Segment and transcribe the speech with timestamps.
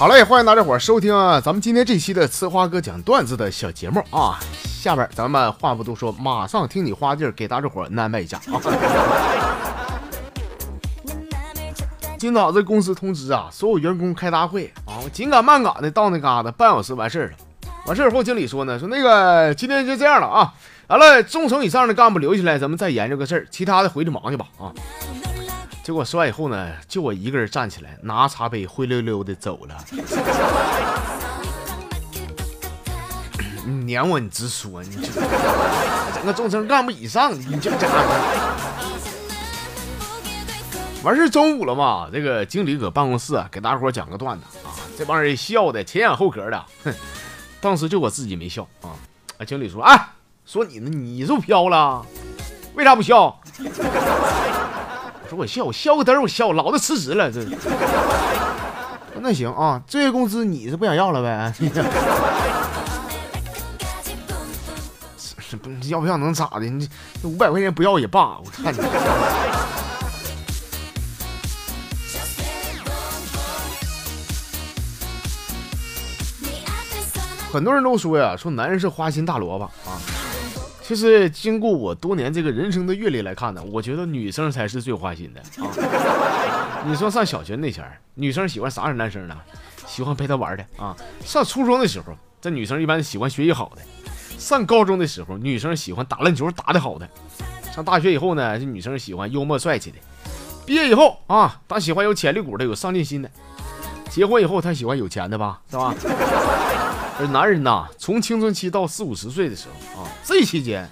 [0.00, 4.40] 好嘞，欢迎大家伙儿收听啊，咱们今天这期的呲花哥讲段子的小节目啊。
[4.64, 8.56] 下边咱们话不多说，马上听你花劲儿，给大家伙儿安排一下啊。
[12.18, 17.32] 今早这公司通知啊，所有员工开大会啊，我紧赶慢赶的到那嘎达，半小时完事儿了。
[17.84, 20.54] 完事儿后，经理说呢，说那个今天就这样了啊，
[20.86, 24.72] 完了中层以上的干部留下来，咱们再研究个事儿，其他的回去忙去吧啊。
[25.82, 29.76] 结果说完以后呢，就我一个人站起来，拿茶杯灰溜溜的走了。
[33.64, 35.12] 你撵我，你直说，你这
[36.14, 37.94] 整个中层干部以上，你这家伙。
[41.02, 46.94] 完事中午了嘛，这个经理搁办公室啊，给大伙讲个段子啊，这帮人笑的前仰后合的，哼。
[47.60, 48.92] 当时就我自己没笑啊。
[49.38, 50.08] 啊，经理说，哎，
[50.44, 52.04] 说你呢，你是不飘了？
[52.74, 53.40] 为啥不笑？
[55.30, 57.30] 说我笑，我笑个嘚儿，我笑，老子辞职了。
[57.30, 57.40] 这
[59.22, 61.54] 那行啊，这月工资你是不想要了呗？
[65.62, 66.60] 不要不要能咋的？
[66.60, 66.88] 你
[67.22, 68.78] 这五百块钱不要也罢，我看你。
[77.52, 79.70] 很多人都说呀，说男人是花心大萝卜啊。
[80.90, 85.70] 其实经过我多年这个人生的阅历来看呢，我觉得女生才是最花心的啊！
[86.84, 89.36] 你说上小学那前儿，女生喜欢啥样男生呢？
[89.86, 90.96] 喜欢陪她玩的啊！
[91.24, 93.82] 上初中的时候，这女生一般喜欢学习好的；
[94.36, 97.06] 上高中的时候，女生喜欢打篮球打得好的；
[97.72, 99.98] 上大学以后呢，这女生喜欢幽默帅气的；
[100.66, 103.28] 毕业以后啊，她喜欢有潜力股的、有上进心的；
[104.10, 105.60] 结婚以后，她喜欢有钱的吧？
[105.70, 105.94] 是吧？
[107.20, 110.88] 而男人呐，从青春期到四五十岁的时候啊，这期间，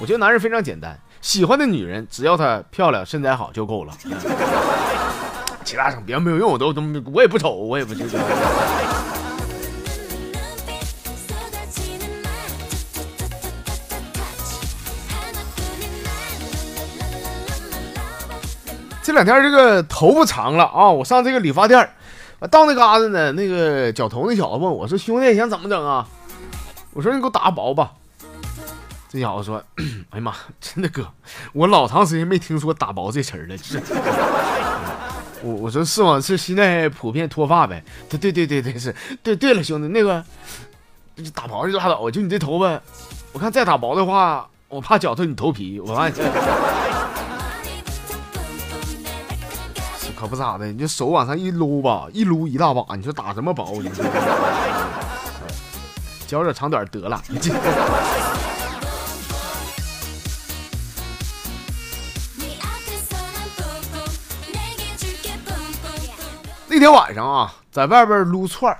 [0.00, 3.92] 我觉得男人非常简单，喜欢的女人只要她漂亮、身材好就够了，
[5.64, 6.80] 其他什么别人没有用，我都都
[7.12, 8.10] 我也不丑，我也不这个。
[19.02, 21.90] 这两天这个头发长了啊，我上这个理发店。
[22.48, 26.06] 到那嘎达呢，那个绞头那小子问我说：“兄弟，想怎么整啊？”
[26.92, 27.92] 我说：“你给我打个薄吧。”
[29.08, 29.62] 这小子说
[30.10, 31.06] ：“哎呀妈，真的哥，
[31.52, 33.56] 我老长时间没听说打薄这词儿了。”，
[35.44, 36.20] 我我说是吗？
[36.20, 37.84] 是现在普遍脱发呗？
[38.08, 38.94] 对对对对对是。
[39.22, 40.24] 对对了，兄弟，那个
[41.34, 42.80] 打薄就拉倒，就你这头发，
[43.32, 45.78] 我看再打薄的话，我怕绞透你头皮。
[45.78, 46.24] 我发现。
[50.22, 53.82] 可不咋的，你这手往上一撸吧，一撸一大把，你说打什么薄？
[53.82, 54.04] 你说，
[56.28, 57.20] 脚点长短得了。
[66.68, 68.78] 那天晚上啊，在外边撸串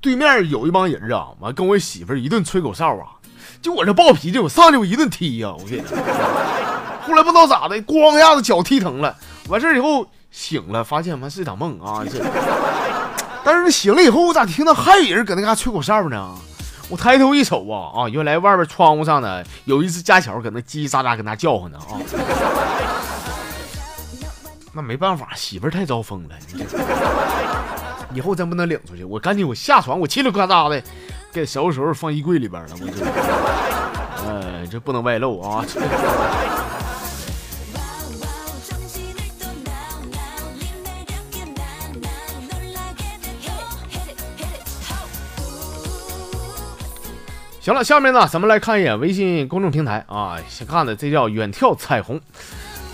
[0.00, 3.18] 对面有一帮人啊，完跟我媳妇一顿吹口哨啊，
[3.60, 5.82] 就我这暴脾气，我上去我一顿踢呀，我给你。
[7.02, 9.16] 后来不知道咋的，咣一下子脚踢疼了，
[9.48, 10.06] 完事以后。
[10.30, 12.02] 醒了，发现完是一场梦啊！
[12.08, 12.24] 这，
[13.44, 16.34] 但是醒了以后，我咋听到还有人搁那嘎吹口哨呢？
[16.90, 22.00] 我抬头一瞅啊啊，原来外边窗户上呢有一只家雀搁那叽叽喳喳搁那叫唤呢啊！
[24.72, 26.34] 那没办法，媳妇太招风了，
[28.14, 29.04] 以后真不能领出去。
[29.04, 30.82] 我赶紧我下床，我嘁哩咔嚓的
[31.32, 32.68] 给收拾收拾放衣柜里边了。
[32.80, 33.04] 我这，
[34.30, 35.62] 哎，这不能外露啊！
[47.68, 52.18] 行了，下面呢，咱们来看一眼微信公众平台啊，先看的这叫远眺彩虹，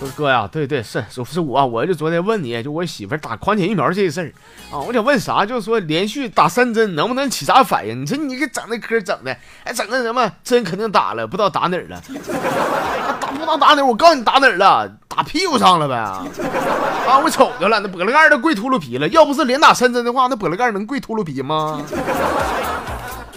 [0.01, 4.33] 说哥呀，对对是，是我，我就昨天问你就我媳妇打狂犬疫苗这事儿。
[4.73, 8.03] 啊，我想问啥，就是说连续打三针能不能起啥反应？
[8.03, 9.31] 你说你给整那嗑整的，
[9.63, 10.29] 哎，整那什么？
[10.43, 12.03] 针肯定打了，不知道打哪儿了，
[13.21, 15.95] 打不知道打哪儿，我告诉你打哪儿了，打屁股上了呗，
[17.07, 21.81] 啊，我瞅着了，那玻璃盖都跪秃噜皮了，要不是连打三针的话，那玻璃盖能跪秃噜皮吗？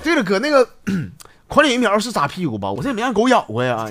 [0.03, 0.65] 对了，哥，那个
[1.47, 2.69] 狂犬疫苗是扎屁股吧？
[2.69, 3.87] 我这也没让狗咬过呀。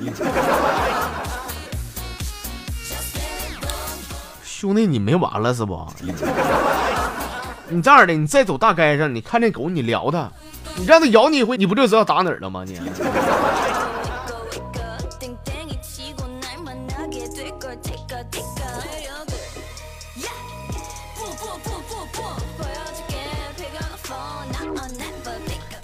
[4.45, 5.87] 兄弟，你没完了是不？
[7.69, 10.31] 你这样的，你再走大街上，你看那狗，你撩它，
[10.77, 12.63] 你让它咬你一回，你不就知道打哪儿了吗？
[12.67, 12.79] 你。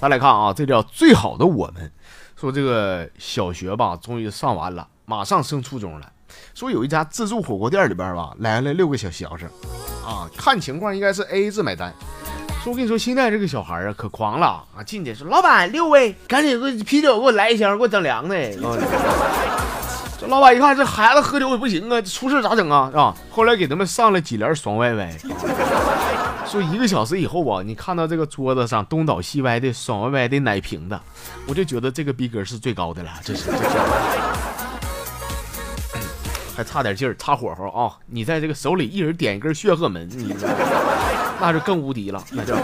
[0.02, 1.88] 咱来看啊，这叫最好的我们。
[2.34, 6.12] 说这个小学吧，终于上完了，马上升初中了。
[6.54, 9.49] 说有一家自助火锅店里边吧，来了六个小学生，
[10.04, 11.94] 啊，看情况应该是 A A 制买单。
[12.64, 18.37] 说我跟你说，现在这个小孩啊可狂了啊，进去说老板六位，赶紧给啤酒给我来一箱，给我整凉的。
[20.19, 22.88] 这老板一看这孩子喝酒也不行啊，出事咋整啊？
[22.90, 23.14] 是吧？
[23.31, 25.16] 后来给他们上了几帘爽歪歪。
[26.52, 31.00] 就一个小时以后啊，你看到这个桌子上东倒西歪的爽歪歪的奶瓶子，
[31.46, 33.10] 我就觉得这个逼格是最高的了。
[33.25, 33.78] 这是，这是
[36.54, 37.96] 还差点劲儿，差火候啊！
[38.04, 40.37] 你在这个手里一人点一根血鹤门，你
[41.40, 42.55] 那就更无敌了，那就。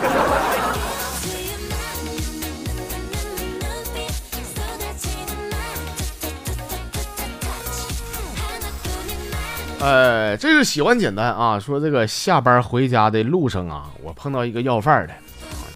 [9.81, 11.59] 呃，这是喜欢简单啊。
[11.59, 15.15] 说这个下班回家的路上啊，我碰到一个要饭的，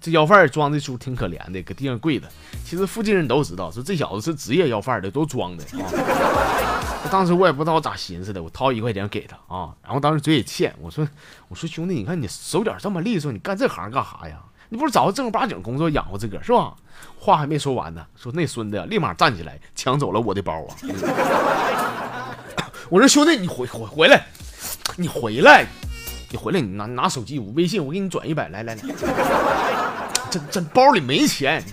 [0.00, 2.26] 这要饭装的出挺可怜的，搁地上跪着。
[2.64, 5.87] 其实附近人都知道，说这小子是职业要饭的，都装的啊。
[7.10, 11.06] 当时我也不知道我咋寻思的，我掏一块钱给他啊，然后当时嘴也欠，我说
[11.48, 14.37] 我说兄弟，你看你手脚这么利索，你干这行干啥呀？
[14.69, 16.75] 你不是找个正儿八经工作养活自个儿是吧？
[17.19, 20.75] 话还没说完呢，说那孙子立马站起来抢走了我的包啊。
[22.93, 24.27] 我说兄弟，你回回回来，
[24.97, 25.65] 你回来，
[26.29, 28.83] 你回来，你拿拿手机，我微信，我给你转一百，来来来，
[30.31, 31.65] 这这包里没钱。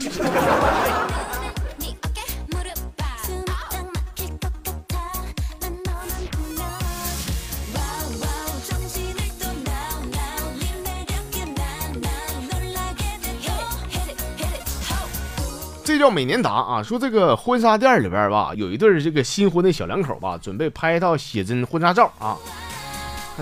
[15.89, 16.83] 这叫美年达啊！
[16.83, 22.38] 说这个婚纱店里边吧，有一对这个新婚的小两口吧，准备拍一套写真婚纱照啊。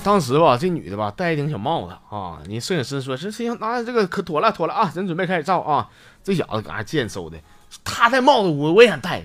[0.01, 5.89] 当时吧，这女的吧戴一顶小帽子啊，你摄影师说这行，那这个可妥了妥了啊，咱准备开始照啊。
[6.23, 7.37] 这小子搁那贱嗖的，
[7.83, 9.21] 他戴帽子我我也想戴。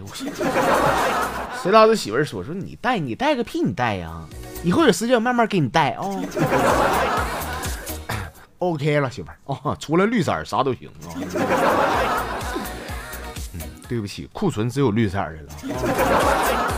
[1.63, 4.25] 谁道这媳妇说说你戴你戴个屁你戴呀，
[4.65, 6.03] 以后有时间我慢慢给你戴啊。
[8.59, 11.15] OK 了，媳妇儿啊，除了绿色啥都行啊。
[13.89, 15.53] 对不起，库存只有绿色的了。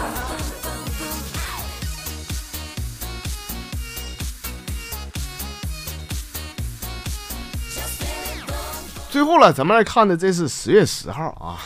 [9.10, 11.56] 最后了，咱们来看的这是十月十号啊。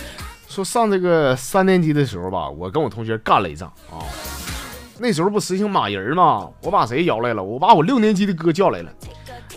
[0.48, 4.00] 说上这个三年级的时候吧，我跟我同学干了一仗啊。
[4.98, 6.48] 那时候不实行马人吗？
[6.62, 7.42] 我把谁摇来了？
[7.42, 8.90] 我把我六年级的哥叫来了，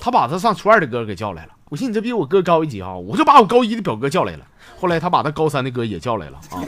[0.02, 1.54] 他把他上初二的哥给叫来了。
[1.70, 4.46] 我寻思你这比我哥高一级啊，我就把我高一的表哥叫来了。
[4.80, 6.62] 后来他把他高三的哥也叫来了啊！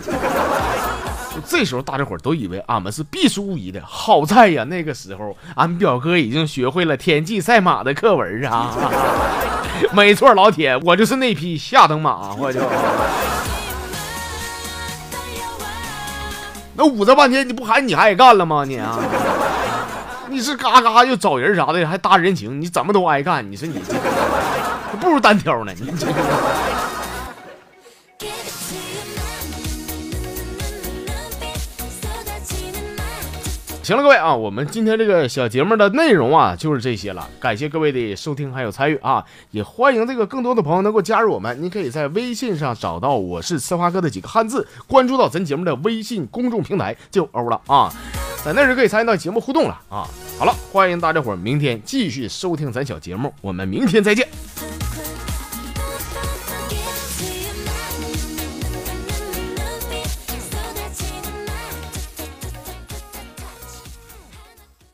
[1.33, 3.79] 就这时候大家伙都以为俺们是必输无疑的。
[3.85, 8.75] 好在呀，那个时候俺表哥已经学会了田忌赛马的课文啊！
[9.93, 12.59] 没错，老铁，我就是那匹下等马，我就
[16.75, 18.63] 那捂着半天，你不喊你还干了吗？
[18.65, 18.97] 你啊，
[20.29, 23.49] 你是嘎嘎又找人啥的，还搭人情，你怎么都挨干。
[23.51, 23.93] 你说你这
[24.97, 26.07] 不如单挑呢，你这
[33.89, 37.27] 行了，各位啊，我们今天这个小节目的内容啊，就是这些了。
[37.39, 41.59] 感谢各位的收听还有参与啊，也欢迎这个更多的朋友能够加入我们。
[41.59, 47.91] 您可以在微信上找到我是吃花哥的几个汉字，关注到咱节目的微信公众平台就欧了啊，
[48.45, 50.05] 在那时可以参与到节目互动了啊。
[50.37, 54.48] 好了，欢迎大家伙明天继续收听咱小节目，我们明天再见。